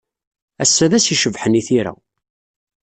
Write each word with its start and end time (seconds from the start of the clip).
Ass-a 0.63 0.85
d 0.91 0.93
ass 0.97 1.07
icebḥen 1.13 1.59
i 1.59 1.61
tira. 1.67 1.93